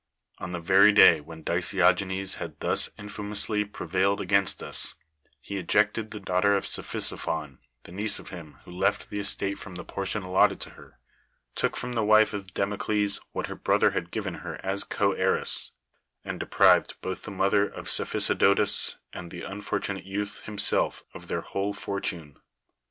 On 0.39 0.51
the 0.51 0.59
very 0.59 0.91
day 0.91 1.21
when 1.21 1.43
Dica'ogenes 1.43 2.37
had 2.37 2.59
thus 2.59 2.87
10:5 2.87 2.87
THE 2.87 2.87
WORLD'S 2.87 2.87
FAMOUS 2.87 2.89
ORATIONS 2.89 2.93
infamously 3.45 3.65
prevailed 3.65 4.19
against 4.21 4.63
us, 4.63 4.93
he 5.39 5.57
ejected 5.57 6.09
the 6.09 6.19
daughter 6.19 6.57
of 6.57 6.65
Cephisophon, 6.65 7.59
the 7.83 7.91
niece 7.91 8.17
of 8.17 8.29
him 8.29 8.57
who 8.65 8.71
left 8.71 9.11
the 9.11 9.19
estate 9.19 9.59
from 9.59 9.75
the 9.75 9.83
portion 9.83 10.23
allotted 10.23 10.59
to 10.61 10.71
her; 10.71 10.97
took 11.53 11.75
from 11.77 11.91
the 11.93 12.03
wife 12.03 12.33
of 12.33 12.55
Democles 12.55 13.19
what 13.31 13.45
her 13.45 13.53
brother 13.53 13.91
had 13.91 14.09
gi^en 14.09 14.39
her 14.39 14.59
as 14.65 14.83
coheiress: 14.83 15.73
and 16.25 16.39
deprived 16.39 16.99
both 17.01 17.21
the 17.21 17.29
mother 17.29 17.67
of 17.69 17.87
Cephisodotus 17.87 18.95
and 19.13 19.29
the 19.29 19.43
unfortunate 19.43 20.05
youth 20.05 20.41
himself 20.45 21.03
of 21.13 21.27
their 21.27 21.41
whole 21.41 21.75
fortune. 21.75 22.37